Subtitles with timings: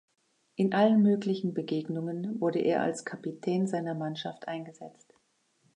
[0.55, 5.13] In allen möglichen Begegnungen wurde er als Kapitän seiner Mannschaft eingesetzt.